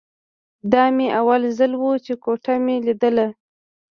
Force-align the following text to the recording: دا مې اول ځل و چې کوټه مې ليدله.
دا 0.71 0.83
مې 0.95 1.07
اول 1.19 1.41
ځل 1.57 1.71
و 1.77 1.83
چې 2.05 2.13
کوټه 2.23 2.53
مې 2.65 2.75
ليدله. 2.85 3.27